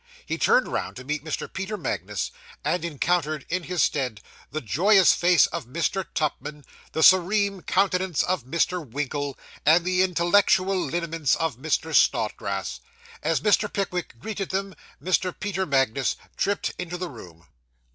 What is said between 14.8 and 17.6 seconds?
Mr. Peter Magnus tripped into the room.